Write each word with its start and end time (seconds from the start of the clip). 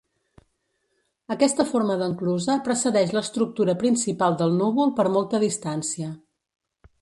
Aquesta 1.35 1.65
forma 1.71 1.97
d'enclusa 1.99 2.55
precedeix 2.69 3.13
l'estructura 3.17 3.77
principal 3.85 4.39
del 4.41 4.57
núvol 4.63 4.95
per 5.01 5.07
molta 5.19 5.43
distància. 5.45 6.11